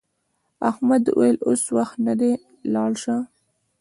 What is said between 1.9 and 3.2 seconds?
نه دی لاړ شه.